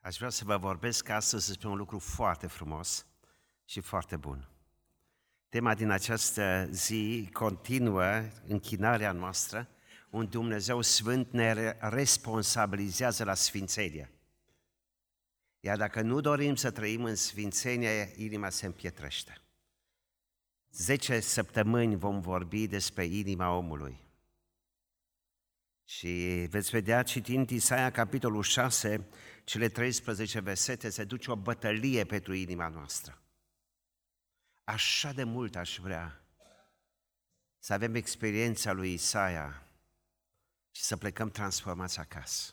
[0.00, 3.06] Aș vrea să vă vorbesc astăzi despre un lucru foarte frumos
[3.64, 4.48] și foarte bun.
[5.48, 9.68] Tema din această zi continuă închinarea noastră,
[10.10, 14.10] un Dumnezeu Sfânt ne responsabilizează la sfințenie.
[15.60, 19.40] Iar dacă nu dorim să trăim în sfințenie, inima se împietrește.
[20.70, 24.00] Zece săptămâni vom vorbi despre inima omului.
[25.84, 29.06] Și veți vedea, citind Isaia, capitolul 6,
[29.50, 33.18] cele 13 versete, se duce o bătălie pentru inima noastră.
[34.64, 36.20] Așa de mult aș vrea
[37.58, 39.62] să avem experiența lui Isaia
[40.70, 42.52] și să plecăm transformați acasă.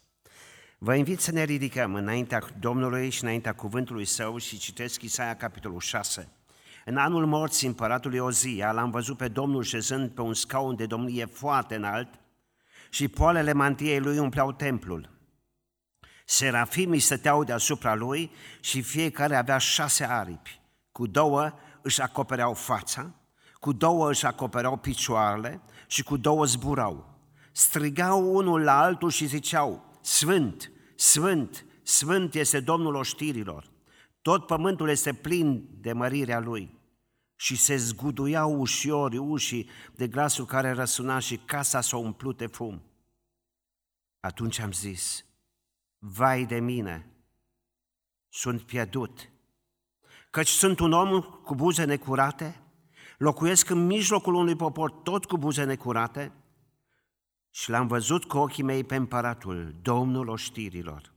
[0.78, 5.80] Vă invit să ne ridicăm înaintea Domnului și înaintea cuvântului Său și citesc Isaia capitolul
[5.80, 6.30] 6.
[6.86, 11.26] În anul morții împăratului Ozia l-am văzut pe Domnul șezând pe un scaun de domnie
[11.26, 12.20] foarte înalt
[12.90, 15.17] și poalele mantiei lui umpleau templul.
[16.30, 20.62] Serafimii stăteau deasupra lui și fiecare avea șase aripi.
[20.92, 23.14] Cu două își acopereau fața,
[23.60, 27.20] cu două își acopereau picioarele și cu două zburau.
[27.52, 33.72] Strigau unul la altul și ziceau, Sfânt, Sfânt, Sfânt este Domnul oștirilor.
[34.22, 36.80] Tot pământul este plin de mărirea Lui.
[37.36, 42.82] Și se zguduiau ușiori ușii de glasul care răsuna și casa s-a umplut de fum.
[44.20, 45.26] Atunci am zis,
[46.10, 47.12] vai de mine,
[48.30, 49.30] sunt pierdut,
[50.30, 52.62] căci sunt un om cu buze necurate,
[53.18, 56.32] locuiesc în mijlocul unui popor tot cu buze necurate
[57.50, 61.14] și l-am văzut cu ochii mei pe împăratul, Domnul oștirilor.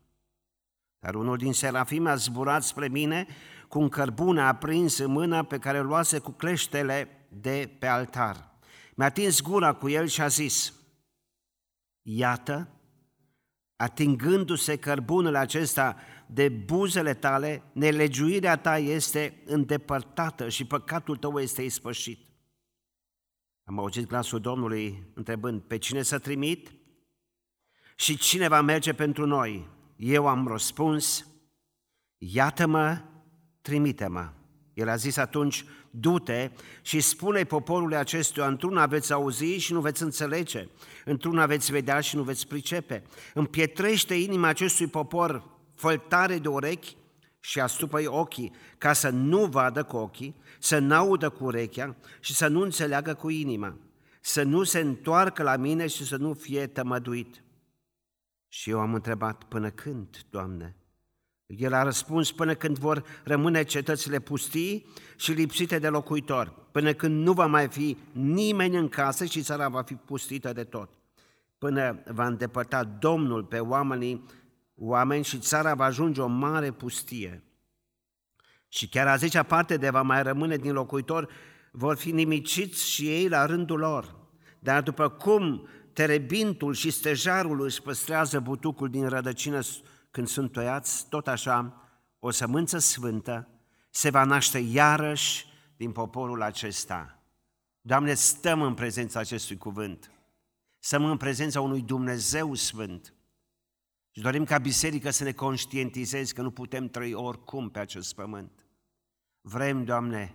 [0.98, 3.26] Dar unul din serafim a zburat spre mine
[3.68, 8.58] cu un cărbune aprins în mână pe care îl luase cu cleștele de pe altar.
[8.94, 10.74] Mi-a atins gura cu el și a zis,
[12.02, 12.79] Iată,
[13.80, 22.18] atingându-se cărbunele acesta de buzele tale, nelegiuirea ta este îndepărtată și păcatul tău este ispășit.
[23.64, 26.74] Am auzit glasul Domnului întrebând, pe cine să trimit
[27.96, 29.68] și cine va merge pentru noi?
[29.96, 31.26] Eu am răspuns,
[32.18, 33.02] iată-mă,
[33.60, 34.32] trimite-mă.
[34.74, 36.50] El a zis atunci, du-te
[36.82, 40.68] și spune poporului acestuia, într-una veți auzi și nu veți înțelege,
[41.04, 43.02] într-una veți vedea și nu veți pricepe.
[43.34, 45.44] Împietrește inima acestui popor
[45.74, 46.96] făltare de urechi
[47.40, 52.48] și astupă ochii, ca să nu vadă cu ochii, să n-audă cu urechea și să
[52.48, 53.76] nu înțeleagă cu inima,
[54.20, 57.42] să nu se întoarcă la mine și să nu fie tămăduit.
[58.48, 60.79] Și eu am întrebat, până când, Doamne?
[61.56, 67.24] El a răspuns până când vor rămâne cetățile pustii și lipsite de locuitori, până când
[67.24, 70.90] nu va mai fi nimeni în casă și țara va fi pustită de tot,
[71.58, 74.24] până va îndepărta Domnul pe oamenii,
[74.74, 77.42] oameni și țara va ajunge o mare pustie.
[78.68, 81.28] Și chiar a zecea parte de va mai rămâne din locuitori
[81.72, 84.16] vor fi nimiciți și ei la rândul lor.
[84.58, 89.60] Dar după cum terebintul și stejarul își păstrează butucul din rădăcină
[90.10, 91.88] când sunt tăiați, tot așa,
[92.18, 93.48] o sămânță sfântă
[93.90, 97.22] se va naște iarăși din poporul acesta.
[97.80, 100.10] Doamne, stăm în prezența acestui cuvânt.
[100.78, 103.14] Stăm în prezența unui Dumnezeu sfânt.
[104.10, 108.66] Și dorim ca biserică să ne conștientizezi că nu putem trăi oricum pe acest pământ.
[109.40, 110.34] Vrem, Doamne,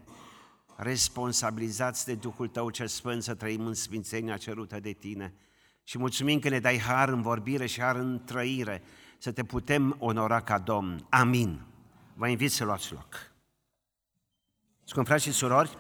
[0.76, 5.34] responsabilizați de Duhul Tău cel Sfânt să trăim în sfințenia cerută de Tine.
[5.84, 8.84] Și mulțumim că ne dai har în vorbire și har în trăire,
[9.18, 11.08] să te putem onora ca Domn.
[11.10, 11.66] Amin.
[12.14, 13.32] Vă invit să luați loc.
[14.84, 15.78] Scump frați și surori,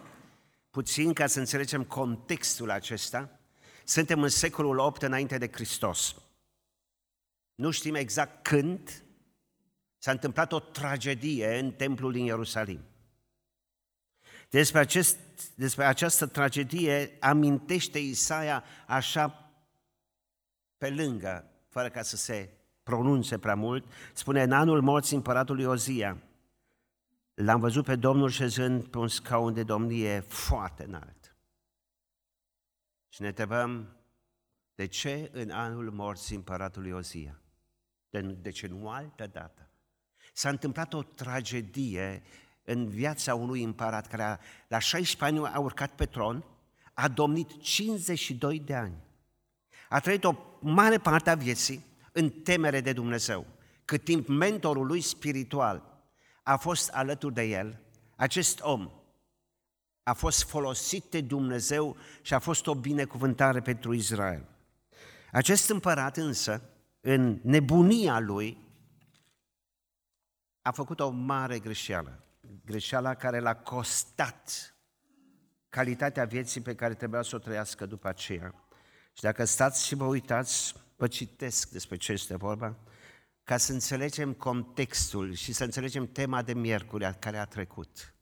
[0.69, 3.39] puțin ca să înțelegem contextul acesta,
[3.83, 6.15] suntem în secolul 8 înainte de Hristos.
[7.55, 9.03] Nu știm exact când
[9.97, 12.85] s-a întâmplat o tragedie în templul din Ierusalim.
[14.49, 15.17] Despre, acest,
[15.55, 19.51] despre această tragedie amintește Isaia așa
[20.77, 22.49] pe lângă, fără ca să se
[22.85, 26.17] pronunțe prea mult, spune în anul morții împăratului Ozia,
[27.33, 31.35] l-am văzut pe Domnul șezând pe un scaun de domnie foarte înalt.
[33.09, 33.95] Și ne întrebăm,
[34.75, 37.39] de ce în anul morții împăratului Ozia?
[38.09, 39.69] De, de ce nu altă dată?
[40.33, 42.23] S-a întâmplat o tragedie
[42.63, 44.37] în viața unui împărat care a,
[44.67, 46.43] la 16 ani a urcat pe tron,
[46.93, 49.03] a domnit 52 de ani.
[49.89, 53.45] A trăit o mare parte a vieții în temere de Dumnezeu.
[53.85, 56.03] Cât timp mentorul lui spiritual
[56.43, 57.81] a fost alături de el,
[58.15, 58.91] acest om
[60.03, 64.45] a fost folosit de Dumnezeu și a fost o binecuvântare pentru Israel.
[65.31, 66.69] Acest împărat însă,
[67.01, 68.57] în nebunia lui,
[70.61, 72.23] a făcut o mare greșeală.
[72.65, 74.75] Greșeala care l-a costat
[75.69, 78.55] calitatea vieții pe care trebuia să o trăiască după aceea.
[79.13, 82.77] Și dacă stați și vă uitați, vă citesc despre ce este vorba,
[83.43, 88.13] ca să înțelegem contextul și să înțelegem tema de miercuri care a trecut.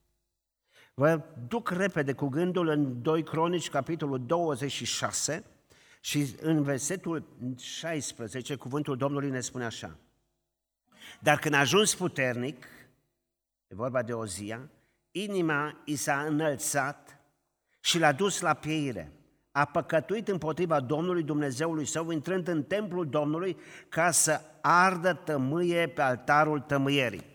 [0.93, 5.45] Vă duc repede cu gândul în 2 Cronici, capitolul 26,
[5.99, 9.97] și în versetul 16, cuvântul Domnului ne spune așa.
[11.19, 12.65] Dar când a ajuns puternic,
[13.67, 14.69] e vorba de Ozia,
[15.11, 17.19] inima i s-a înălțat
[17.79, 19.11] și l-a dus la pieire.
[19.55, 23.57] A păcătuit împotriva Domnului Dumnezeului său, intrând în templul Domnului
[23.89, 27.31] ca să ardă tămâie pe altarul tămâierii.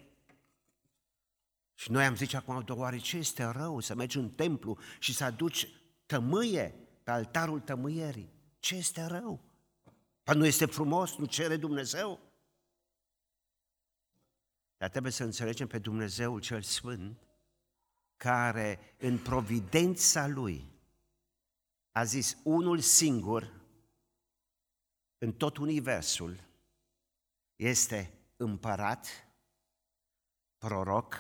[1.75, 5.25] Și noi am zice acum, oare ce este rău să mergi în templu și să
[5.25, 5.69] aduci
[6.07, 8.33] tămâie pe altarul tămâierii?
[8.59, 9.41] Ce este rău?
[10.23, 12.21] Păi nu este frumos, nu cere Dumnezeu?
[14.77, 17.19] Dar trebuie să înțelegem pe Dumnezeu cel Sfânt,
[18.17, 20.78] care în providența Lui
[21.99, 23.53] a zis unul singur
[25.19, 26.45] în tot universul
[27.57, 29.29] este împărat,
[30.59, 31.15] proroc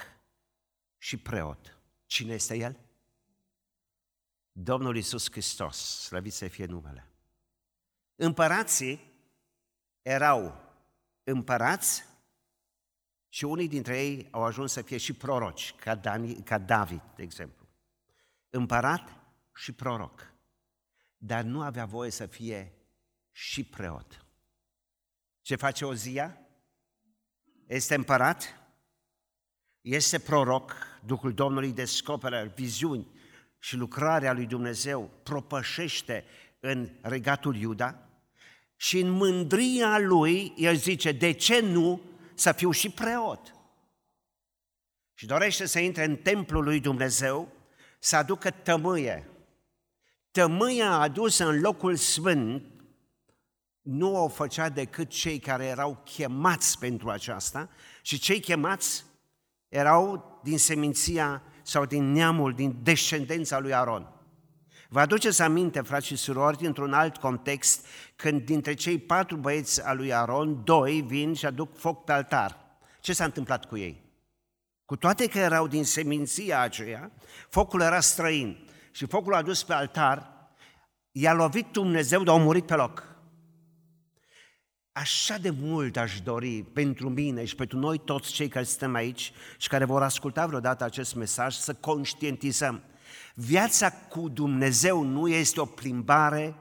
[0.98, 1.78] și preot.
[2.06, 2.78] Cine este El?
[4.52, 7.10] Domnul Isus Hristos, slăvit să fie numele.
[8.14, 9.12] Împărații
[10.02, 10.60] erau
[11.22, 12.04] împărați
[13.28, 17.22] și unii dintre ei au ajuns să fie și proroci, ca, Dani, ca David, de
[17.22, 17.66] exemplu.
[18.50, 19.16] Împărat
[19.54, 20.36] și proroc.
[21.18, 22.72] Dar nu avea voie să fie
[23.30, 24.24] și preot.
[25.40, 26.40] Ce face Ozia?
[27.66, 28.60] Este împărat,
[29.80, 33.06] este proroc, Duhul Domnului descoperă viziuni
[33.58, 36.24] și lucrarea lui Dumnezeu propășește
[36.60, 38.08] în regatul Iuda
[38.76, 42.00] și în mândria lui el zice, de ce nu
[42.34, 43.54] să fiu și preot.
[45.14, 47.52] Și dorește să intre în templul lui Dumnezeu,
[47.98, 49.28] să aducă tămâie.
[50.38, 52.62] Tămâia adusă în locul sfânt
[53.82, 57.68] nu o făcea decât cei care erau chemați pentru aceasta
[58.02, 59.04] și cei chemați
[59.68, 64.12] erau din seminția sau din neamul, din descendența lui Aron.
[64.88, 67.86] Vă aduceți aminte, frați și surori, într-un alt context,
[68.16, 72.58] când dintre cei patru băieți al lui Aron, doi vin și aduc foc pe altar.
[73.00, 74.02] Ce s-a întâmplat cu ei?
[74.84, 77.12] Cu toate că erau din seminția aceea,
[77.48, 78.67] focul era străin
[78.98, 80.32] și focul a dus pe altar,
[81.10, 83.16] i-a lovit Dumnezeu, dar au murit pe loc.
[84.92, 89.32] Așa de mult aș dori pentru mine și pentru noi toți cei care suntem aici
[89.58, 92.82] și care vor asculta vreodată acest mesaj să conștientizăm
[93.34, 96.56] Viața cu Dumnezeu nu este o plimbare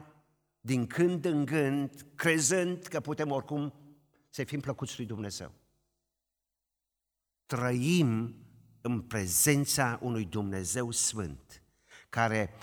[0.59, 3.73] din când în când, crezând că putem oricum
[4.29, 5.51] să fim plăcuți lui Dumnezeu.
[7.45, 8.35] Trăim
[8.81, 11.61] în prezența unui Dumnezeu Sfânt,
[12.17, 12.53] care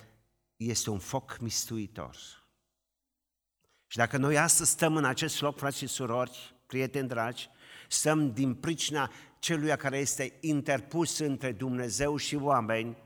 [0.56, 2.16] este un foc mistuitor.
[3.86, 7.48] Și dacă noi astăzi stăm în acest loc, frați și surori, prieteni dragi,
[7.88, 12.96] stăm din pricina celui care este interpus între Dumnezeu și oameni,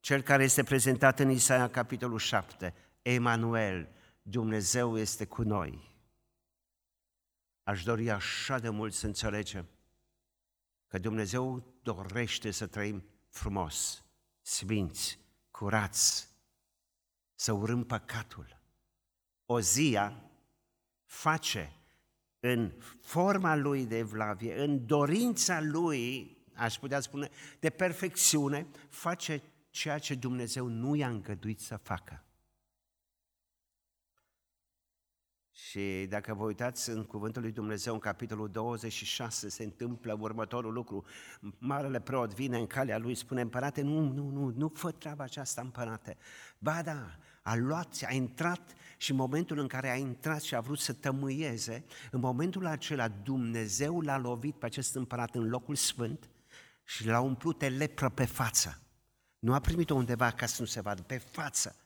[0.00, 3.88] cel care este prezentat în Isaia capitolul 7, Emanuel,
[4.22, 5.92] Dumnezeu este cu noi.
[7.62, 9.68] Aș dori așa de mult să înțelegem
[10.86, 14.04] că Dumnezeu dorește să trăim frumos,
[14.40, 15.26] sfinți,
[15.58, 16.28] curați,
[17.34, 18.60] să urâm păcatul.
[19.46, 20.30] Ozia
[21.04, 21.72] face
[22.40, 29.98] în forma lui de evlavie, în dorința lui, aș putea spune, de perfecțiune, face ceea
[29.98, 32.24] ce Dumnezeu nu i-a îngăduit să facă.
[35.66, 41.04] Și dacă vă uitați în Cuvântul lui Dumnezeu, în capitolul 26, se întâmplă următorul lucru.
[41.58, 45.60] Marele preot vine în calea lui, spune, împărate, nu, nu, nu, nu fă treaba aceasta,
[45.60, 46.16] împărate.
[46.58, 50.60] Ba da, a luat, a intrat și în momentul în care a intrat și a
[50.60, 56.30] vrut să tămâieze, în momentul acela Dumnezeu l-a lovit pe acest împărat în locul sfânt
[56.84, 58.82] și l-a umplut de lepră pe față.
[59.38, 61.76] Nu a primit-o undeva ca să nu se vadă, pe față.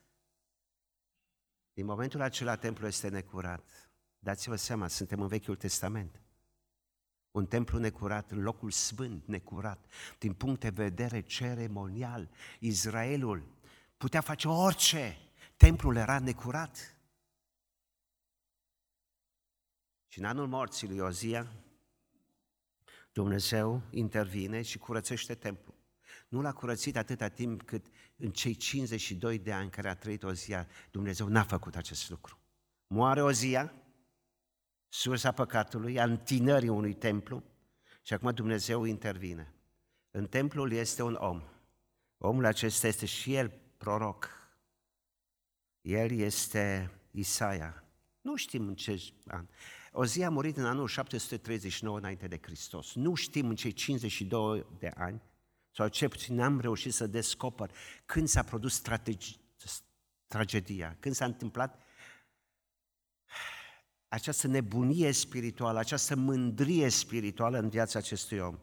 [1.73, 3.91] Din momentul acela templu este necurat.
[4.19, 6.21] Dați-vă seama, suntem în Vechiul Testament.
[7.31, 9.85] Un templu necurat, în locul sfânt necurat,
[10.19, 12.31] din punct de vedere ceremonial.
[12.59, 13.47] Israelul
[13.97, 15.19] putea face orice,
[15.57, 16.97] templul era necurat.
[20.07, 21.53] Și în anul morții lui Ozia,
[23.13, 25.72] Dumnezeu intervine și curățește templul.
[26.33, 27.87] Nu l-a curățit atâta timp cât
[28.17, 32.39] în cei 52 de ani care a trăit Ozia, Dumnezeu n-a făcut acest lucru.
[32.87, 33.73] Moare Ozia,
[34.89, 37.43] sursa păcatului, a întinării unui templu,
[38.03, 39.55] Și acum Dumnezeu intervine.
[40.11, 41.43] În templul este un om.
[42.19, 44.31] Omul acesta este și el proroc.
[45.81, 47.85] El este Isaia.
[48.21, 49.47] Nu știm în ce an.
[49.91, 52.95] O zi a murit în anul 739 înainte de Hristos.
[52.95, 55.23] Nu știm în cei 52 de ani,
[55.75, 57.71] sau ce puțin n-am reușit să descoper
[58.07, 59.41] când s-a produs strategi,
[60.27, 61.83] tragedia, când s-a întâmplat
[64.09, 68.59] această nebunie spirituală, această mândrie spirituală în viața acestui om.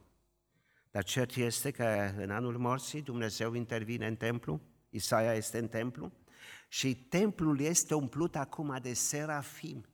[0.92, 6.12] Dar cert este că în anul morții Dumnezeu intervine în templu, Isaia este în templu
[6.68, 9.86] și templul este umplut acum de serafim.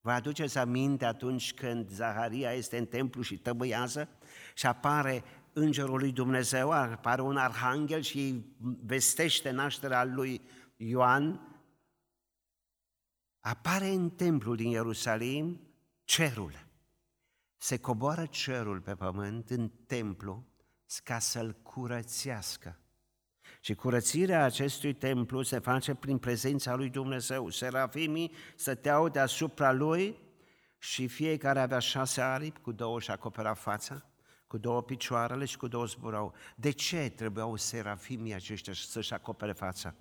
[0.00, 4.08] Vă aduceți aminte atunci când Zaharia este în templu și tăbăiază
[4.54, 8.44] și apare îngerul lui Dumnezeu, apare un arhanghel și
[8.84, 10.40] vestește nașterea lui
[10.76, 11.40] Ioan,
[13.40, 15.60] apare în templul din Ierusalim
[16.04, 16.68] cerul.
[17.56, 20.44] Se coboară cerul pe pământ în templu
[21.04, 22.78] ca să-l curățească.
[23.60, 27.48] Și curățirea acestui templu se face prin prezența lui Dumnezeu.
[27.48, 30.16] Serafimii stăteau deasupra lui
[30.78, 34.09] și fiecare avea șase aripi, cu două și acopera fața,
[34.50, 36.34] cu două picioarele și cu două zburau.
[36.56, 39.94] De ce trebuiau serafimii aceștia să-și acopere fața?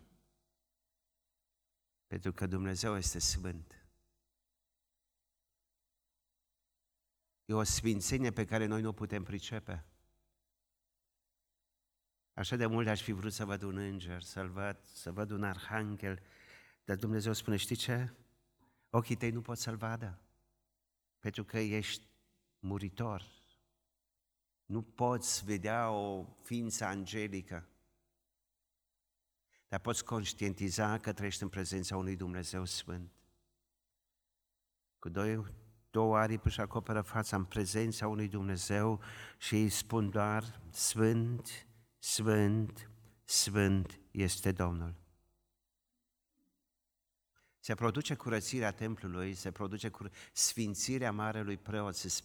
[2.08, 3.86] Pentru că Dumnezeu este sfânt.
[7.46, 9.86] E o sfințenie pe care noi nu putem pricepe.
[12.34, 15.44] Așa de mult aș fi vrut să văd un înger, să-l văd, să văd un
[15.44, 16.22] arhanghel,
[16.84, 18.14] dar Dumnezeu spune, știi ce?
[18.90, 20.20] Ochii tăi nu pot să-l vadă,
[21.20, 22.04] pentru că ești
[22.60, 23.39] muritor.
[24.70, 27.68] Nu poți vedea o ființă angelică,
[29.68, 33.12] dar poți conștientiza că trăiești în prezența unui Dumnezeu Sfânt.
[35.00, 35.44] Cu doi,
[35.90, 39.02] două aripi își acoperă fața în prezența unui Dumnezeu
[39.38, 41.68] și îi spun doar, Sfânt,
[42.00, 42.92] Sfânt,
[43.24, 44.96] Sfânt este Domnul.
[47.60, 52.24] Se produce curățirea templului, se produce cur- sfințirea Marelui Preot, se,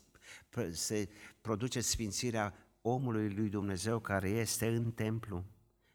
[0.70, 1.08] se
[1.40, 5.44] produce sfințirea omului lui Dumnezeu care este în templu.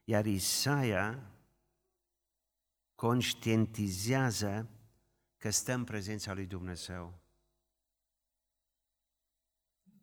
[0.03, 1.31] Iar Isaia
[2.95, 4.69] conștientizează
[5.38, 7.19] că stă în prezența lui Dumnezeu.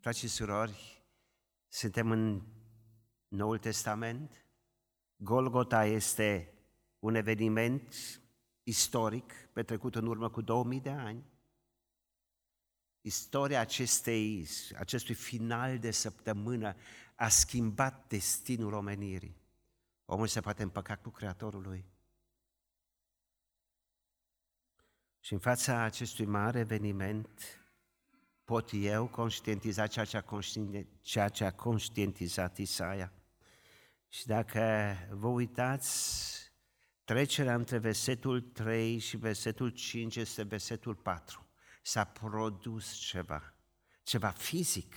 [0.00, 1.04] Frați și surori,
[1.68, 2.42] suntem în
[3.28, 4.46] Noul Testament.
[5.16, 6.54] Golgota este
[6.98, 7.94] un eveniment
[8.62, 11.24] istoric petrecut în urmă cu 2000 de ani.
[13.06, 14.46] Istoria acestei,
[14.78, 16.76] acestui final de săptămână
[17.14, 19.36] a schimbat destinul omenirii.
[20.04, 21.84] Omul se poate împăca cu Creatorul lui.
[25.20, 27.60] Și în fața acestui mare eveniment,
[28.44, 30.38] pot eu conștientiza ceea ce a,
[31.00, 33.12] ceea ce a conștientizat Isaia.
[34.08, 36.34] Și dacă vă uitați,
[37.04, 41.45] trecerea între versetul 3 și versetul 5 este versetul 4.
[41.86, 43.54] S-a produs ceva,
[44.02, 44.94] ceva fizic.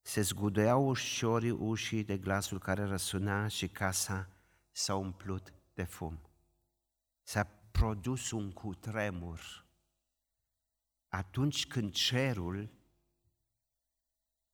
[0.00, 4.28] Se zguduiau ușorii ușii de glasul care răsuna și casa
[4.70, 6.20] s-a umplut de fum.
[7.22, 9.66] S-a produs un cutremur
[11.08, 12.70] atunci când cerul,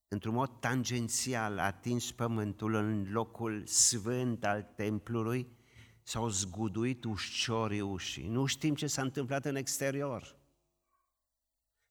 [0.09, 5.61] într-un mod tangențial, a atins pământul în locul sfânt al templului,
[6.02, 8.28] s-au zguduit ușorii ușii.
[8.28, 10.37] Nu știm ce s-a întâmplat în exterior,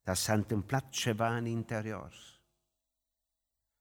[0.04, 2.40] dar s-a întâmplat ceva în interior.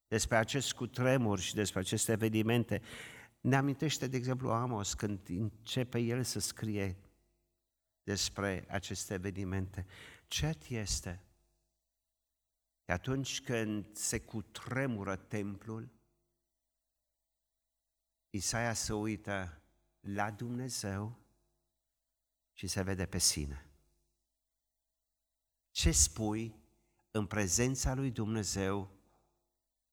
[0.07, 2.81] Despre acest cutremur și despre aceste evenimente
[3.41, 6.97] ne amintește, de exemplu, Amos când începe el să scrie
[8.03, 9.85] despre aceste evenimente.
[10.27, 11.23] Cert este
[12.85, 15.89] că atunci când se cutremură templul,
[18.29, 19.60] Isaia se uită
[20.01, 21.19] la Dumnezeu
[22.53, 23.69] și se vede pe sine.
[25.71, 26.55] Ce spui
[27.11, 28.91] în prezența lui Dumnezeu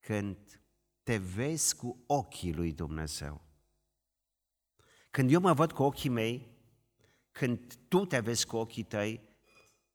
[0.00, 0.60] când
[1.02, 3.42] te vezi cu ochii lui Dumnezeu?
[5.10, 6.48] Când eu mă văd cu ochii mei,
[7.32, 9.28] când tu te vezi cu ochii tăi,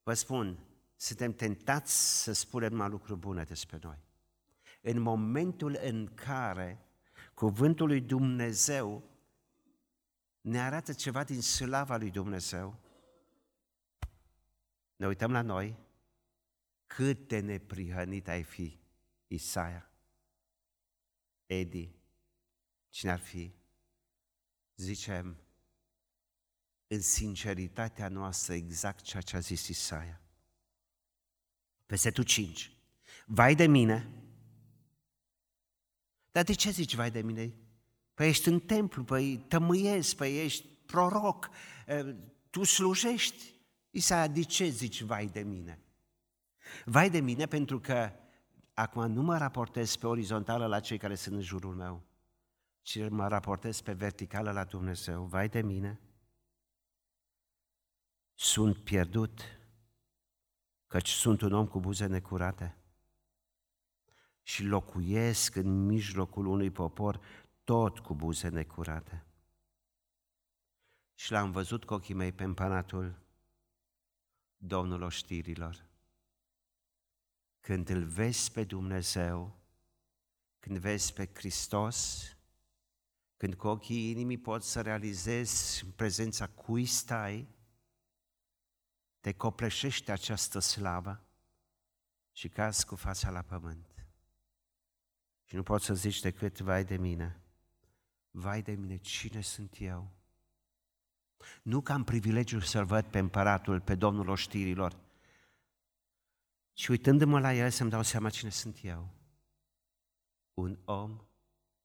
[0.03, 0.60] Vă spun,
[0.96, 3.98] suntem tentați să spunem numai lucruri bune despre noi.
[4.82, 6.86] În momentul în care
[7.34, 9.03] cuvântul lui Dumnezeu
[10.43, 12.79] ne arată ceva din slava lui Dumnezeu,
[14.95, 15.77] ne uităm la noi,
[16.88, 18.79] cât de neprihănit ai fi,
[19.27, 19.91] Isaia,
[21.45, 21.95] Edi,
[22.89, 23.55] cine ar fi,
[24.75, 25.38] zicem,
[26.88, 30.21] în sinceritatea noastră exact ceea ce a zis Isaia.
[31.85, 32.71] Versetul 5.
[33.25, 34.23] Vai de mine!
[36.31, 37.53] Dar de ce zici vai de mine?
[38.13, 41.50] Păi ești în templu, păi tămâiezi, păi ești proroc,
[42.50, 43.51] tu slujești.
[43.89, 45.79] Isaia, de ce zici vai de mine?
[46.86, 48.12] Vai de mine pentru că
[48.74, 52.03] acum nu mă raportez pe orizontală la cei care sunt în jurul meu,
[52.82, 55.24] ci mă raportez pe verticală la Dumnezeu.
[55.24, 56.00] Vai de mine!
[58.34, 59.41] Sunt pierdut,
[60.88, 62.77] căci sunt un om cu buze necurate
[64.41, 67.20] și locuiesc în mijlocul unui popor
[67.63, 69.25] tot cu buze necurate.
[71.13, 73.22] Și l-am văzut cu ochii mei pe împăratul
[74.58, 75.86] Domnul oștirilor.
[77.60, 79.60] Când îl vezi pe Dumnezeu,
[80.60, 82.27] când vezi pe Hristos,
[83.38, 87.48] când cu ochii inimii poți să realizezi în prezența cui stai,
[89.20, 91.25] te copleșește această slavă
[92.32, 94.05] și cazi cu fața la pământ.
[95.43, 97.42] Și nu poți să zici decât, vai de mine,
[98.35, 100.11] vai de mine, cine sunt eu?
[101.63, 104.99] Nu că am privilegiul să-L văd pe împăratul, pe Domnul oștirilor,
[106.73, 109.09] și uitându-mă la el să-mi dau seama cine sunt eu.
[110.53, 111.21] Un om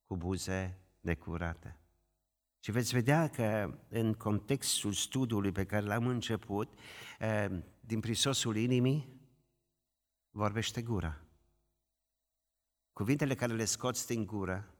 [0.05, 1.79] cu buze necurate.
[2.59, 6.79] Și veți vedea că în contextul studiului pe care l-am început,
[7.19, 7.47] eh,
[7.79, 9.19] din prisosul inimii,
[10.29, 11.21] vorbește gura.
[12.93, 14.73] Cuvintele care le scoți din gură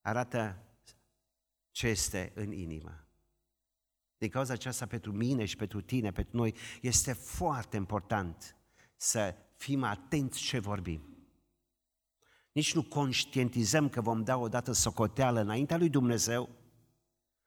[0.00, 0.65] arată
[1.76, 3.06] ce este în inimă.
[4.18, 8.56] Din cauza aceasta, pentru mine și pentru tine, pentru noi, este foarte important
[8.96, 11.28] să fim atenți ce vorbim.
[12.52, 16.48] Nici nu conștientizăm că vom da odată socoteală înaintea lui Dumnezeu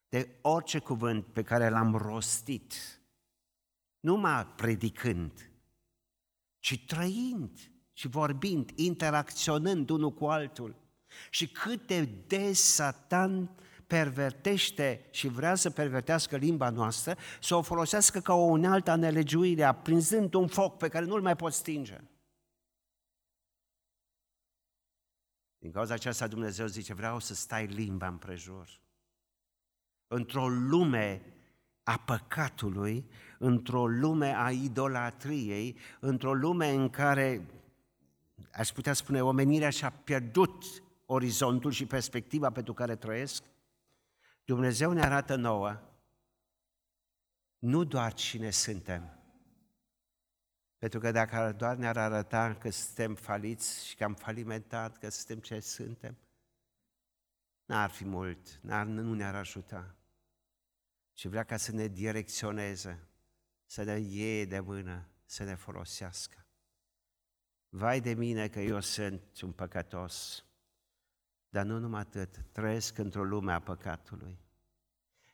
[0.09, 2.74] de orice cuvânt pe care l-am rostit,
[4.00, 5.51] numai predicând,
[6.59, 10.75] ci trăind și vorbind, interacționând unul cu altul.
[11.29, 13.55] Și cât de des Satan
[13.90, 19.64] pervertește și vrea să pervertească limba noastră, să o folosească ca o unealtă a nelegiuirii,
[19.64, 22.02] aprinzând un foc pe care nu-l mai poți stinge.
[25.58, 28.80] Din cauza aceasta Dumnezeu zice, vreau să stai limba împrejur.
[30.08, 31.22] Într-o lume
[31.84, 37.46] a păcatului, într-o lume a idolatriei, într-o lume în care,
[38.52, 40.64] aș putea spune, omenirea și-a pierdut
[41.06, 43.44] orizontul și perspectiva pentru care trăiesc,
[44.50, 45.79] Dumnezeu ne arată nouă
[47.59, 49.20] nu doar cine suntem,
[50.77, 55.40] pentru că dacă doar ne-ar arăta că suntem faliți și că am falimentat, că suntem
[55.40, 56.18] ce suntem,
[57.66, 59.96] n-ar fi mult, n-ar, nu ne-ar ajuta.
[61.14, 63.07] Și vrea ca să ne direcționeze,
[63.66, 66.46] să ne iei de mână, să ne folosească.
[67.70, 70.44] Vai de mine că eu sunt un păcătos,
[71.50, 74.40] dar nu numai atât, trăiesc într-o lume a păcatului.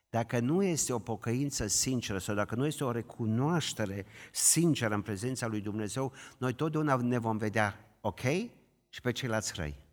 [0.09, 5.47] Dacă nu este o pocăință sinceră sau dacă nu este o recunoaștere sinceră în prezența
[5.47, 8.21] lui Dumnezeu, noi totdeauna ne vom vedea ok
[8.89, 9.83] și pe ceilalți răi.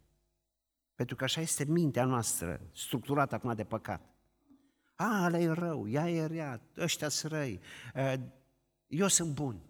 [0.94, 4.00] Pentru că așa este mintea noastră, structurată acum de păcat.
[4.94, 7.60] A, ăla e rău, ea e rea, ăștia sunt răi,
[8.86, 9.60] eu sunt bun.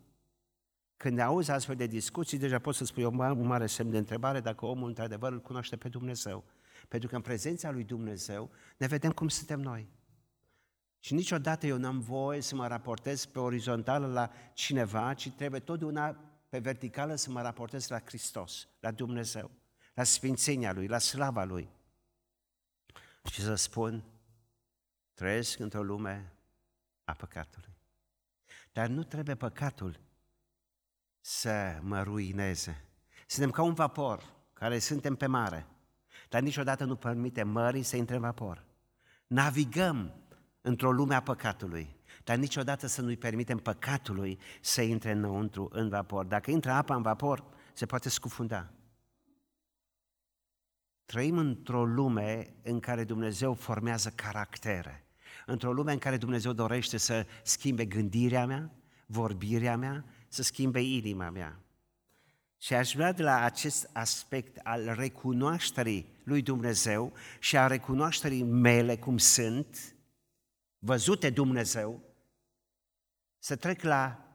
[1.03, 4.41] Când ne auzi astfel de discuții, deja poți să spui un mare semn de întrebare
[4.41, 6.45] dacă omul într-adevăr îl cunoaște pe Dumnezeu.
[6.89, 9.89] Pentru că în prezența lui Dumnezeu ne vedem cum suntem noi.
[10.99, 16.17] Și niciodată eu n-am voie să mă raportez pe orizontală la cineva, ci trebuie totdeauna
[16.49, 19.51] pe verticală să mă raportez la Hristos, la Dumnezeu,
[19.95, 21.69] la sfințenia Lui, la slava Lui.
[23.31, 24.05] Și să spun,
[25.15, 26.33] trăiesc într-o lume
[27.05, 27.77] a păcatului.
[28.73, 30.01] Dar nu trebuie păcatul
[31.25, 32.85] să mă ruineze.
[33.27, 35.67] Suntem ca un vapor care suntem pe mare,
[36.29, 38.65] dar niciodată nu permite mării să intre în vapor.
[39.27, 40.15] Navigăm
[40.61, 46.25] într-o lume a păcatului, dar niciodată să nu-i permitem păcatului să intre înăuntru în vapor.
[46.25, 48.73] Dacă intră apa în vapor, se poate scufunda.
[51.05, 55.07] Trăim într-o lume în care Dumnezeu formează caractere,
[55.47, 58.71] într-o lume în care Dumnezeu dorește să schimbe gândirea mea,
[59.07, 61.61] vorbirea mea, să schimbe inima mea.
[62.59, 68.97] Și aș vrea de la acest aspect al recunoașterii lui Dumnezeu și a recunoașterii mele
[68.97, 69.95] cum sunt,
[70.79, 72.03] văzute Dumnezeu,
[73.39, 74.29] să trec la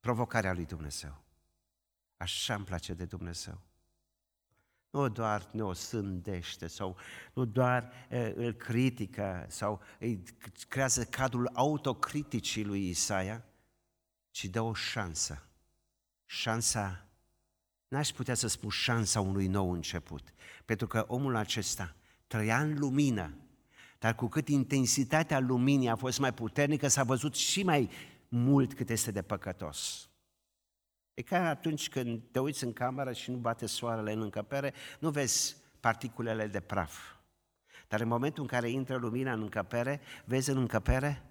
[0.00, 1.22] provocarea lui Dumnezeu.
[2.16, 3.60] Așa îmi place de Dumnezeu.
[4.90, 6.96] Nu doar ne o sândește sau
[7.32, 10.22] nu doar e, îl critică sau îi
[10.68, 13.44] creează cadrul autocriticii lui Isaia,
[14.34, 15.42] ci dă o șansă.
[16.26, 17.06] șansa,
[17.88, 21.94] n-aș putea să spun șansa unui nou început, pentru că omul acesta
[22.26, 23.34] trăia în lumină,
[23.98, 27.90] dar cu cât intensitatea luminii a fost mai puternică, s-a văzut și mai
[28.28, 30.08] mult cât este de păcătos.
[31.14, 35.10] E ca atunci când te uiți în cameră și nu bate soarele în încăpere, nu
[35.10, 36.98] vezi particulele de praf.
[37.88, 41.22] Dar în momentul în care intră lumina în încăpere, vezi în încăpere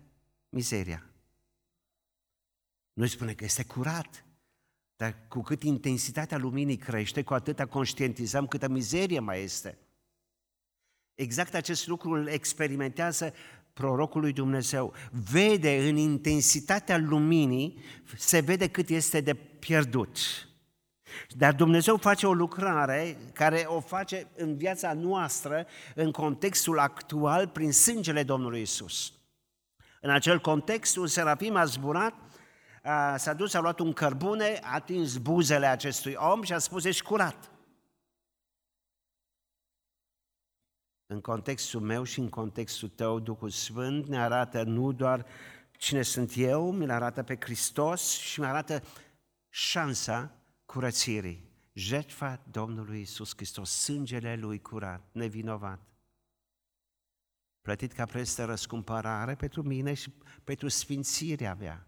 [0.50, 1.08] mizeria.
[2.94, 4.26] Noi spune că este curat,
[4.96, 9.78] dar cu cât intensitatea luminii crește, cu atâta conștientizăm câtă mizerie mai este.
[11.16, 13.34] Exact acest lucru îl experimentează
[13.74, 14.94] prorocul lui Dumnezeu.
[15.32, 17.80] Vede în intensitatea luminii,
[18.18, 20.18] se vede cât este de pierdut.
[21.30, 27.72] Dar Dumnezeu face o lucrare care o face în viața noastră, în contextul actual, prin
[27.72, 29.14] sângele Domnului Isus.
[30.02, 32.14] În acel context, un serafim a zburat,
[33.16, 37.04] s-a dus, a luat un cărbune, a atins buzele acestui om și a spus, ești
[37.04, 37.52] curat.
[41.06, 45.26] În contextul meu și în contextul tău, Duhul Sfânt ne arată nu doar
[45.72, 48.84] cine sunt eu, mi arată pe Hristos și mi arată
[49.50, 51.52] șansa curățirii.
[51.74, 55.80] Jertfa Domnului Isus Hristos, sângele Lui curat, nevinovat.
[57.62, 61.88] Plătit ca preț de răscumpărare pentru mine și pentru sfințirea mea.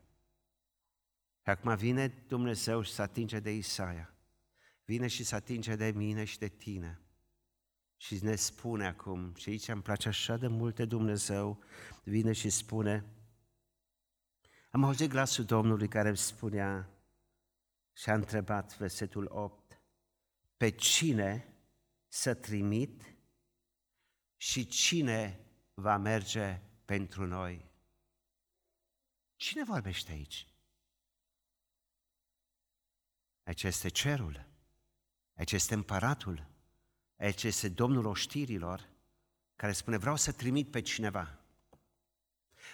[1.45, 4.13] Și acum vine Dumnezeu și se atinge de Isaia.
[4.86, 7.01] Vine și se atinge de mine și de tine.
[7.97, 11.63] Și ne spune acum, și aici îmi place așa de mult de Dumnezeu,
[12.03, 13.05] vine și spune,
[14.71, 16.89] am auzit glasul Domnului care îmi spunea,
[17.93, 19.81] și a întrebat versetul 8,
[20.58, 21.53] pe cine
[22.08, 23.15] să trimit
[24.36, 25.39] și cine
[25.73, 27.71] va merge pentru noi?
[29.36, 30.54] Cine vorbește aici?
[33.45, 34.45] Aici este cerul,
[35.34, 36.47] aici este împăratul,
[37.17, 38.89] aici este Domnul oștirilor,
[39.55, 41.39] care spune, vreau să trimit pe cineva.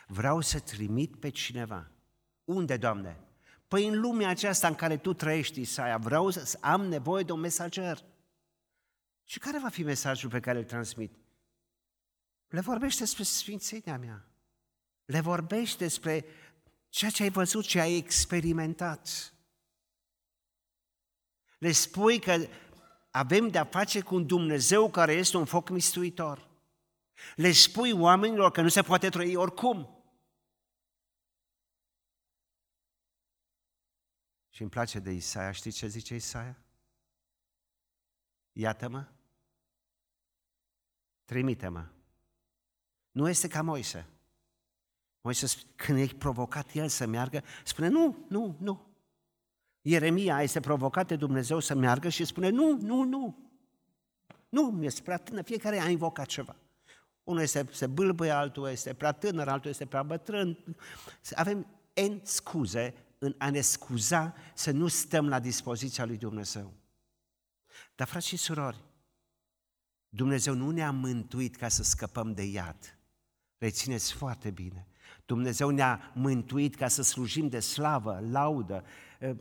[0.08, 1.92] Vreau să trimit pe cineva.
[2.44, 3.18] Unde, Doamne?
[3.68, 7.40] Păi în lumea aceasta în care tu trăiești, Isaia, vreau să am nevoie de un
[7.40, 8.04] mesager.
[9.24, 11.16] Și care va fi mesajul pe care îl transmit?
[12.48, 14.26] Le vorbește despre sfințenia mea.
[15.06, 16.26] Le vorbește despre
[16.90, 19.34] ceea ce ai văzut, ce ai experimentat.
[21.62, 22.48] Le spui că
[23.12, 26.50] avem de-a face cu un Dumnezeu care este un foc mistuitor.
[27.36, 30.04] Le spui oamenilor că nu se poate trăi oricum.
[34.50, 35.52] Și îmi place de Isaia.
[35.52, 36.58] Știți ce zice Isaia?
[38.52, 39.08] Iată-mă,
[41.26, 41.88] trimite-mă.
[43.12, 44.08] Nu este ca Moise.
[45.22, 48.91] Moise, când e provocat el să meargă, spune nu, nu, nu.
[49.82, 53.52] Ieremia este provocat de Dumnezeu să meargă și spune nu, nu, nu.
[54.50, 56.56] Nu, mi este prea tânăr, fiecare a invocat ceva.
[57.24, 60.58] Unul este, se bâlbâie, altul este prea tânăr, altul este prea bătrân.
[61.36, 66.74] Avem N scuze în a ne scuza să nu stăm la dispoziția lui Dumnezeu.
[67.96, 68.84] Dar, frați și surori,
[70.10, 72.98] Dumnezeu nu ne-a mântuit ca să scăpăm de iad.
[73.58, 74.88] Rețineți foarte bine.
[75.26, 78.84] Dumnezeu ne-a mântuit ca să slujim de slavă, laudă,
[79.20, 79.36] eh,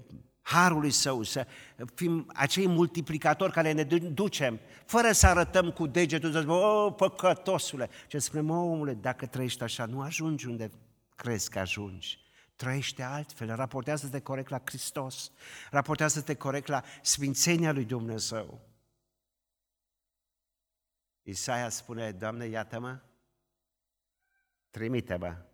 [0.52, 1.46] harului său, să
[1.94, 7.90] fim acei multiplicatori care ne ducem, fără să arătăm cu degetul, să spunem, oh, păcătosule.
[8.06, 10.70] Ce spunem, omule, dacă trăiești așa, nu ajungi unde
[11.16, 12.18] crezi că ajungi
[12.60, 15.32] trăiește altfel, raportează-te corect la Hristos,
[15.70, 18.60] raportează-te corect la sfințenia lui Dumnezeu.
[21.22, 23.00] Isaia spune, Doamne, iată-mă,
[24.70, 25.49] trimite-mă.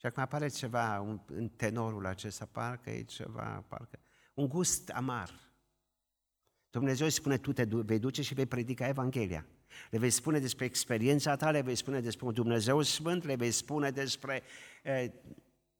[0.00, 3.98] Și acum apare ceva un, în tenorul acesta, parcă e ceva, parcă,
[4.34, 5.52] un gust amar.
[6.70, 9.46] Dumnezeu îi spune, tu te vei duce și vei predica Evanghelia.
[9.90, 13.50] Le vei spune despre experiența ta, le vei spune despre un Dumnezeu Sfânt, le vei
[13.50, 14.42] spune despre
[14.82, 15.10] eh,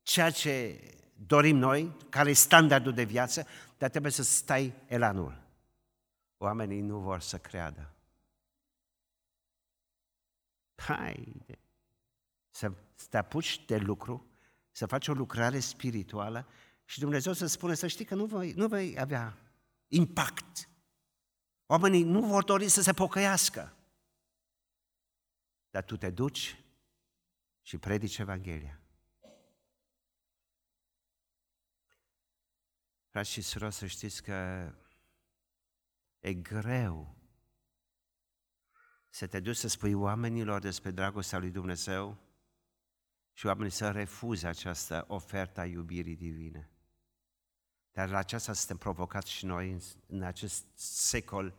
[0.03, 0.81] ceea ce
[1.27, 3.47] dorim noi, care e standardul de viață,
[3.79, 5.43] dar trebuie să stai elanul.
[6.37, 7.95] Oamenii nu vor să creadă.
[10.75, 11.59] Haide!
[12.51, 12.73] Să
[13.09, 14.31] te apuci de lucru,
[14.71, 16.49] să faci o lucrare spirituală
[16.85, 19.39] și Dumnezeu să spună să știi că nu vei, nu vei avea
[19.89, 20.69] impact.
[21.67, 23.77] Oamenii nu vor dori să se pocăiască.
[25.71, 26.65] Dar tu te duci
[27.63, 28.81] și predici Evanghelia.
[33.09, 34.71] Frați și surori, să știți că
[36.19, 37.21] e greu
[39.09, 42.19] să te duci să spui oamenilor despre dragostea lui Dumnezeu
[43.41, 46.71] și oamenii să refuze această ofertă a iubirii divine.
[47.93, 51.55] Dar la aceasta suntem provocați și noi în, în acest secol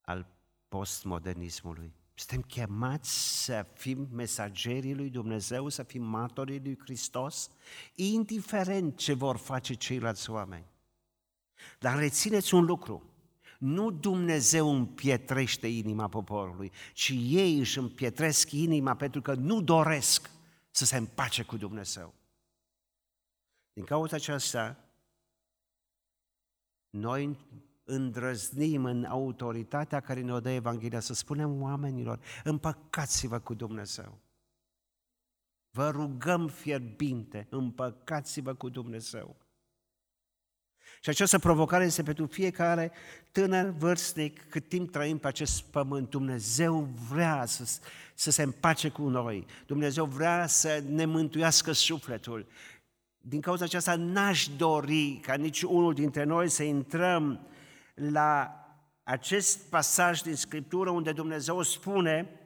[0.00, 0.26] al
[0.68, 1.94] postmodernismului.
[2.14, 7.50] Suntem chemați să fim mesagerii lui Dumnezeu, să fim martorii lui Hristos,
[7.94, 10.66] indiferent ce vor face ceilalți oameni.
[11.78, 13.13] Dar rețineți un lucru,
[13.64, 20.30] nu Dumnezeu împietrește inima poporului, ci ei își împietresc inima pentru că nu doresc
[20.70, 22.14] să se împace cu Dumnezeu.
[23.72, 24.88] Din cauza aceasta,
[26.90, 27.38] noi
[27.84, 34.18] îndrăznim în autoritatea care ne-o dă Evanghelia să spunem oamenilor, împăcați-vă cu Dumnezeu.
[35.70, 39.36] Vă rugăm fierbinte, împăcați-vă cu Dumnezeu.
[41.04, 42.92] Și această provocare este pentru fiecare
[43.32, 46.10] tânăr vârstnic, cât timp trăim pe acest pământ.
[46.10, 47.80] Dumnezeu vrea să,
[48.14, 49.46] să se împace cu noi.
[49.66, 52.46] Dumnezeu vrea să ne mântuiască sufletul.
[53.18, 57.46] Din cauza aceasta n-aș dori ca nici unul dintre noi să intrăm
[57.94, 58.60] la
[59.02, 62.40] acest pasaj din Scriptură unde Dumnezeu spune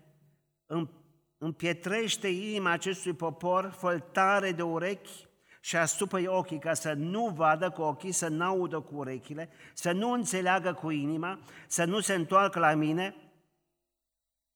[1.38, 5.27] împietrește inima acestui popor, făltare de urechi
[5.68, 10.11] și astupă ochii ca să nu vadă cu ochii, să n-audă cu urechile, să nu
[10.11, 13.14] înțeleagă cu inima, să nu se întoarcă la mine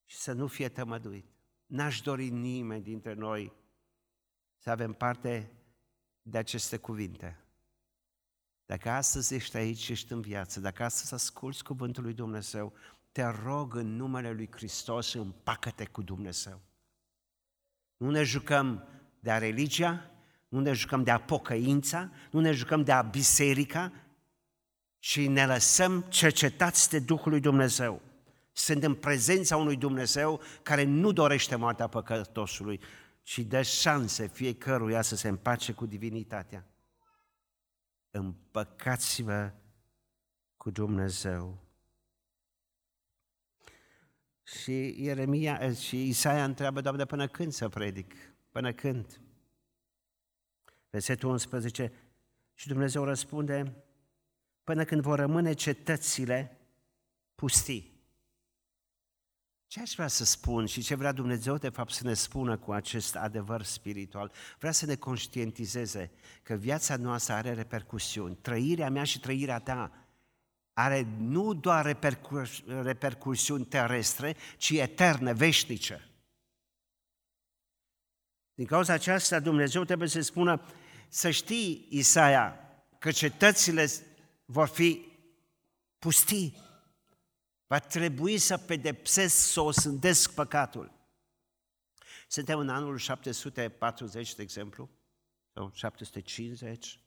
[0.05, 1.27] și să nu fie tămăduit.
[1.67, 3.53] N-aș dori nimeni dintre noi
[4.59, 5.53] să avem parte
[6.23, 7.45] de aceste cuvinte.
[8.67, 12.73] Dacă astăzi ești aici și ești în viață, dacă astăzi asculți cuvântul lui Dumnezeu,
[13.11, 16.61] te rog în numele lui Hristos, împacă-te cu Dumnezeu.
[17.97, 18.89] Nu ne jucăm
[19.21, 20.12] de-a religia,
[20.53, 23.93] nu ne jucăm de-a pocăința, nu ne jucăm de-a biserica,
[24.99, 28.03] ci ne lăsăm cercetați de Duhul lui Dumnezeu.
[28.53, 32.81] Sunt în prezența unui Dumnezeu care nu dorește moartea păcătosului,
[33.23, 36.67] ci dă șanse fiecăruia să se împace cu divinitatea
[38.11, 39.53] împăcați-vă
[40.57, 41.59] cu Dumnezeu.
[44.43, 48.15] Și Ieremia eh, și Isaia întreabă, Doamne, până când să predic?
[48.51, 49.21] Până când?
[50.93, 51.93] Versetul 11.
[52.55, 53.85] Și Dumnezeu răspunde,
[54.65, 56.59] până când vor rămâne cetățile
[57.35, 57.91] pustii.
[59.67, 62.73] Ce aș vrea să spun și ce vrea Dumnezeu de fapt să ne spună cu
[62.73, 64.33] acest adevăr spiritual?
[64.59, 66.11] Vrea să ne conștientizeze
[66.43, 68.37] că viața noastră are repercusiuni.
[68.37, 69.93] Trăirea mea și trăirea ta
[70.73, 76.09] are nu doar repercurs, repercursiuni terestre, ci eterne, veșnice.
[78.55, 80.63] Din cauza aceasta Dumnezeu trebuie să spună,
[81.15, 82.59] să știi, Isaia,
[82.99, 83.87] că cetățile
[84.45, 85.07] vor fi
[85.99, 86.57] pustii.
[87.67, 90.93] Va trebui să pedepsesc, să o sândesc păcatul.
[92.29, 94.91] Suntem în anul 740, de exemplu,
[95.53, 97.01] sau 750,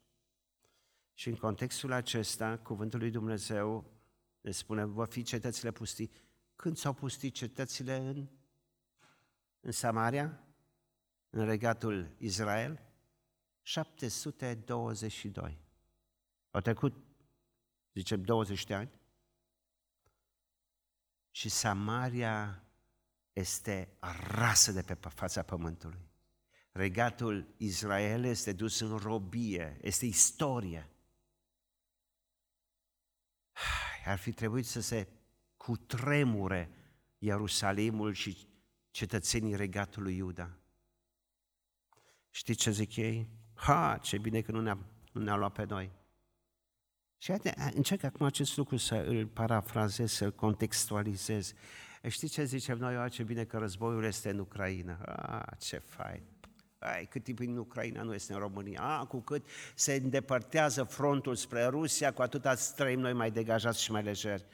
[1.13, 3.94] și în contextul acesta, cuvântul lui Dumnezeu
[4.41, 6.12] ne spune, vor fi cetățile pustii.
[6.56, 8.28] Când s-au pustit cetățile în,
[9.60, 10.44] în Samaria,
[11.30, 12.86] în regatul Israel?
[13.65, 15.60] 722.
[16.51, 16.93] Au trecut,
[17.93, 18.91] zicem, 20 de ani
[21.32, 22.63] și Samaria
[23.34, 23.97] este
[24.28, 26.10] rasă de pe fața pământului.
[26.71, 30.89] Regatul Israel este dus în robie, este istorie.
[34.06, 35.08] Ar fi trebuit să se
[35.58, 36.69] cutremure
[37.17, 38.47] Ierusalimul și
[38.91, 40.58] cetățenii regatului Iuda.
[42.30, 43.43] Știți ce zic ei?
[43.56, 44.78] Ha, ce bine că nu ne-a,
[45.12, 45.91] nu ne-a luat pe noi.
[47.18, 47.34] Și
[47.74, 51.54] încerc acum acest lucru să îl parafrazez, să-l contextualizez.
[52.08, 52.96] Știți ce zicem noi?
[52.96, 54.98] A, ce bine că războiul este în Ucraina.
[55.06, 56.24] A, ce fain.
[56.80, 58.82] Ai, cât timp în Ucraina nu este în România.
[58.82, 63.91] A, cu cât se îndepărtează frontul spre Rusia, cu atâta trăim noi mai degajați și
[63.91, 64.46] mai lejeri.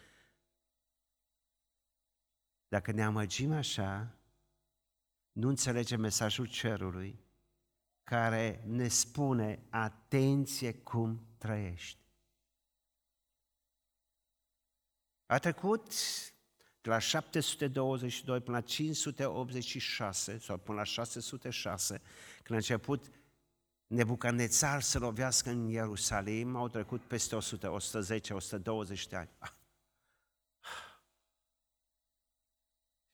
[2.68, 4.16] Dacă ne amăgim așa,
[5.32, 7.20] nu înțelegem mesajul cerului
[8.04, 12.00] care ne spune atenție cum trăiești.
[15.26, 15.92] A trecut
[16.82, 22.02] de la 722 până la 586 sau până la 606,
[22.44, 23.12] când a început
[23.92, 29.30] Nebucanețar să lovească în Ierusalim, au trecut peste 100, 110, 120 de ani.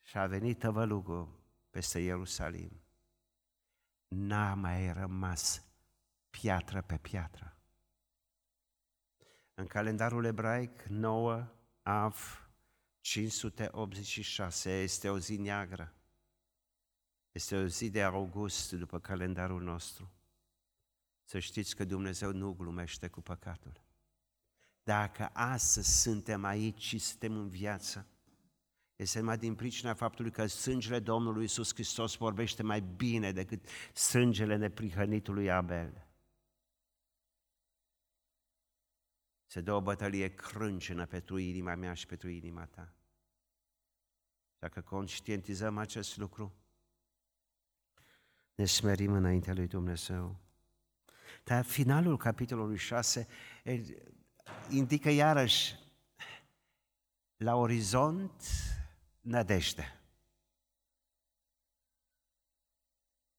[0.07, 2.81] Și a venit tăvălugul peste Ierusalim.
[4.07, 5.63] N-a mai rămas
[6.29, 7.57] piatră pe piatră.
[9.53, 11.47] În calendarul ebraic, 9
[11.81, 12.47] Av
[12.99, 15.93] 586 este o zi neagră.
[17.31, 20.11] Este o zi de august după calendarul nostru.
[21.23, 23.81] Să știți că Dumnezeu nu glumește cu păcatul.
[24.83, 28.07] Dacă astăzi suntem aici și suntem în viață,
[28.97, 34.55] este numai din pricina faptului că sângele Domnului Isus Hristos vorbește mai bine decât sângele
[34.55, 36.07] neprihănitului Abel.
[39.45, 42.93] Se dă o bătălie crâncenă pentru inima mea și pentru inima ta.
[44.59, 46.55] Dacă conștientizăm acest lucru,
[48.55, 50.39] ne smerim înaintea lui Dumnezeu.
[51.43, 53.27] Dar finalul capitolului 6
[54.69, 55.75] indică iarăși
[57.35, 58.43] la orizont
[59.27, 60.01] nădejde.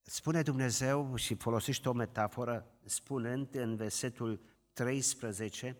[0.01, 4.41] Spune Dumnezeu și folosește o metaforă spunând în versetul
[4.73, 5.77] 13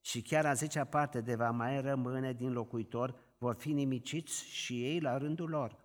[0.00, 4.84] și chiar a zecea parte de va mai rămâne din locuitor vor fi nimiciți și
[4.84, 5.78] ei la rândul lor.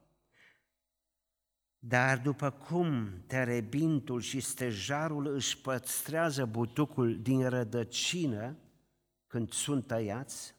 [1.79, 8.57] Dar după cum terebintul și stejarul își păstrează butucul din rădăcină
[9.27, 10.55] când sunt tăiați,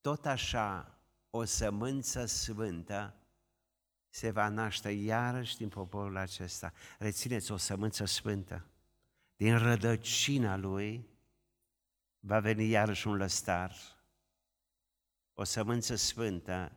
[0.00, 0.99] tot așa
[1.30, 3.14] o sămânță sfântă
[4.08, 6.72] se va naște iarăși din poporul acesta.
[6.98, 8.66] Rețineți o sămânță sfântă.
[9.36, 11.08] Din rădăcina lui
[12.20, 13.76] va veni iarăși un lăstar.
[15.34, 16.76] O sămânță sfântă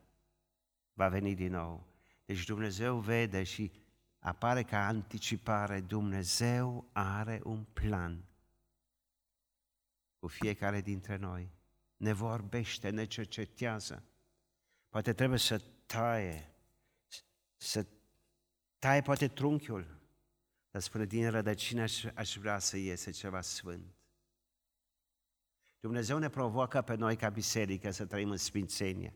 [0.93, 1.87] va veni din nou.
[2.25, 3.71] Deci Dumnezeu vede și
[4.19, 5.81] apare ca anticipare.
[5.81, 8.25] Dumnezeu are un plan
[10.19, 11.51] cu fiecare dintre noi.
[11.97, 14.03] Ne vorbește, ne cercetează.
[14.93, 16.53] Poate trebuie să taie,
[17.55, 17.85] să
[18.79, 19.99] taie poate trunchiul,
[20.71, 23.95] dar spune, din rădăcină aș, aș vrea să iese ceva sfânt.
[25.79, 29.13] Dumnezeu ne provoacă pe noi ca biserică să trăim în sfințenie.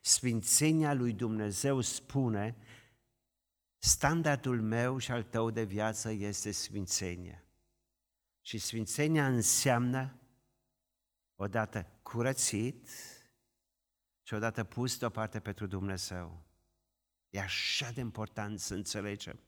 [0.00, 2.56] Sfințenia lui Dumnezeu spune,
[3.78, 7.44] standardul meu și al tău de viață este sfințenia.
[8.40, 10.20] Și sfințenia înseamnă
[11.34, 12.88] odată curățit
[14.26, 16.42] și odată pus deoparte pentru Dumnezeu.
[17.30, 19.40] E așa de important să înțelegem.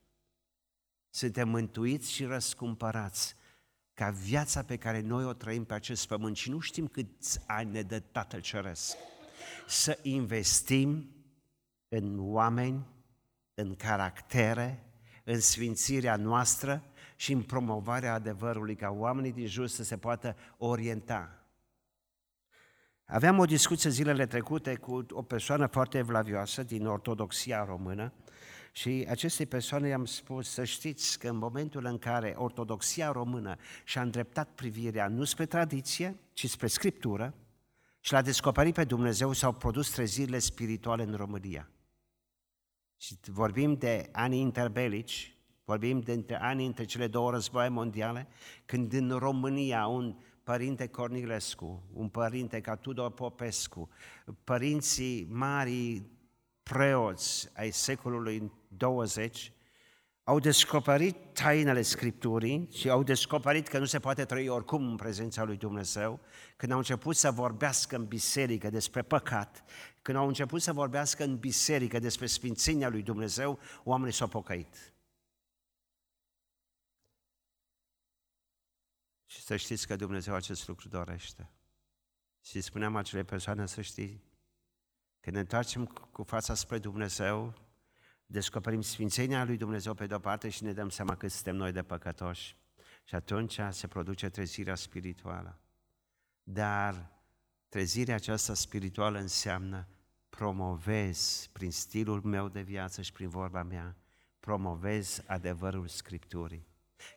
[1.11, 3.35] Suntem mântuiți și răscumpărați
[3.95, 7.71] ca viața pe care noi o trăim pe acest pământ și nu știm câți ani
[7.71, 8.97] ne dă Tatăl Ceresc.
[9.67, 11.11] Să investim
[11.89, 12.87] în oameni,
[13.55, 14.85] în caractere,
[15.25, 16.85] în sfințirea noastră
[17.17, 21.48] și în promovarea adevărului, ca oamenii din jur să se poată orienta.
[23.11, 28.13] Aveam o discuție zilele trecute cu o persoană foarte evlavioasă din ortodoxia română
[28.73, 34.03] și acestei persoane i-am spus să știți că în momentul în care ortodoxia română și-a
[34.03, 37.35] îndreptat privirea nu spre tradiție, ci spre Scriptură
[38.01, 41.71] și l-a descoperit pe Dumnezeu, s-au produs trezirile spirituale în România.
[42.97, 48.29] Și vorbim de anii interbelici, vorbim de anii între cele două războaie mondiale,
[48.65, 50.17] când în România un
[50.49, 53.89] părinte Cornilescu, un părinte ca Tudor Popescu,
[54.45, 56.03] părinții mari
[56.63, 59.53] preoți ai secolului 20
[60.25, 65.45] au descoperit tainele Scripturii și au descoperit că nu se poate trăi oricum în prezența
[65.45, 66.21] lui Dumnezeu,
[66.57, 69.65] când au început să vorbească în biserică despre păcat,
[70.03, 74.93] când au început să vorbească în biserică despre sfințenia lui Dumnezeu, oamenii s-au pocăit.
[79.29, 81.51] Și să știți că Dumnezeu acest lucru dorește.
[82.41, 84.23] Și spuneam acele persoane să știi,
[85.21, 87.55] când ne întoarcem cu fața spre Dumnezeu,
[88.27, 91.83] descoperim sfințenia lui Dumnezeu pe de-o parte și ne dăm seama că suntem noi de
[91.83, 92.57] păcătoși.
[93.05, 95.61] Și atunci se produce trezirea spirituală.
[96.43, 97.11] Dar
[97.69, 99.89] trezirea aceasta spirituală înseamnă
[100.29, 103.97] promovez prin stilul meu de viață și prin vorba mea,
[104.41, 106.68] promovez adevărul Scripturii.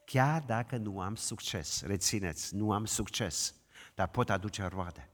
[0.06, 3.56] Chiar dacă nu am succes, rețineți, nu am succes,
[3.96, 5.10] dar pot aduce roade.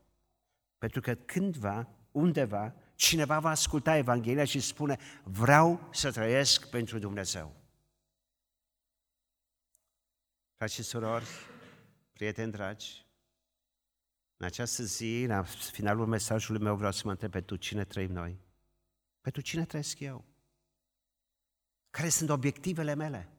[0.78, 7.56] Pentru că cândva, undeva, cineva va asculta Evanghelia și spune, vreau să trăiesc pentru Dumnezeu.
[10.56, 11.26] Frați și surori,
[12.14, 13.06] prieteni dragi,
[14.38, 18.40] în această zi, la finalul mesajului meu, vreau să mă întreb pentru cine trăim noi?
[19.22, 20.26] Pentru cine trăiesc eu?
[21.90, 23.37] Care sunt obiectivele mele?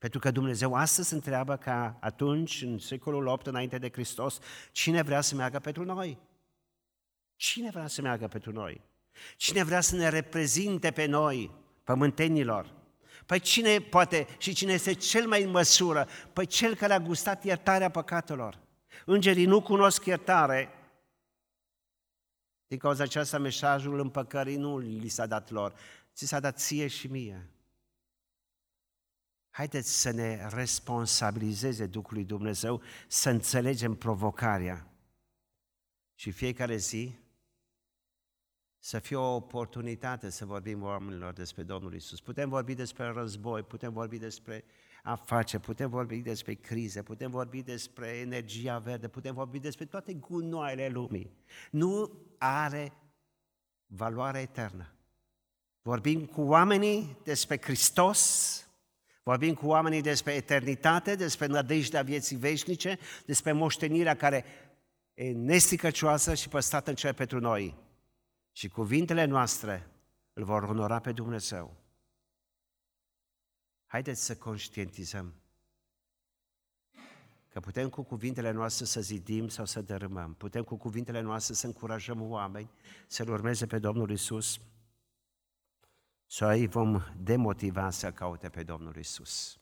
[0.00, 4.38] Pentru că Dumnezeu astăzi întreabă ca atunci, în secolul 8 înainte de Hristos,
[4.72, 6.18] cine vrea să meargă pentru noi?
[7.36, 8.80] Cine vrea să meargă pentru noi?
[9.36, 11.50] Cine vrea să ne reprezinte pe noi,
[11.84, 12.72] pământenilor?
[13.26, 16.08] Păi cine poate și cine este cel mai în măsură?
[16.32, 18.58] Păi cel care a gustat iertarea păcatelor.
[19.04, 20.68] Îngerii nu cunosc iertare,
[22.66, 25.74] din cauza aceasta mesajul împăcării nu li s-a dat lor,
[26.14, 27.50] ți s-a dat ție și mie.
[29.50, 34.86] Haideți să ne responsabilizeze Duhului Dumnezeu, să înțelegem provocarea.
[36.14, 37.18] Și fiecare zi
[38.82, 42.20] să fie o oportunitate să vorbim oamenilor despre Domnul Isus.
[42.20, 44.64] Putem vorbi despre război, putem vorbi despre
[45.02, 50.88] afaceri, putem vorbi despre crize, putem vorbi despre energia verde, putem vorbi despre toate gunoaiele
[50.88, 51.32] lumii.
[51.70, 52.92] Nu are
[53.86, 54.94] valoare eternă.
[55.82, 58.69] Vorbim cu oamenii despre Hristos,
[59.22, 64.44] vorbim cu oamenii despre eternitate, despre nădejdea vieții veșnice, despre moștenirea care
[65.14, 67.76] e nesticăcioasă și păstrată în cer pentru noi.
[68.52, 69.86] Și cuvintele noastre
[70.32, 71.76] îl vor onora pe Dumnezeu.
[73.86, 75.34] Haideți să conștientizăm
[77.48, 81.66] că putem cu cuvintele noastre să zidim sau să dărâmăm, putem cu cuvintele noastre să
[81.66, 82.70] încurajăm oameni
[83.06, 84.60] să-L urmeze pe Domnul Isus,
[86.32, 89.60] sau îi vom demotiva să caute pe Domnul Isus.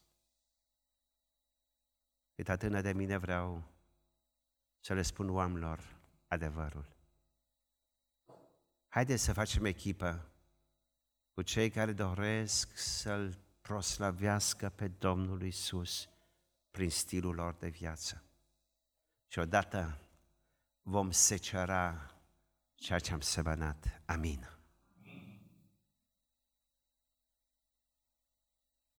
[2.35, 3.62] Cât atât de mine vreau
[4.81, 5.97] să le spun oamenilor
[6.27, 6.87] adevărul.
[8.89, 10.31] Haideți să facem echipă
[11.35, 16.09] cu cei care doresc să-L proslavească pe Domnul Isus
[16.71, 18.23] prin stilul lor de viață.
[19.29, 19.99] Și odată
[20.83, 22.14] vom secera
[22.75, 24.03] ceea ce am semănat.
[24.07, 24.58] Amin.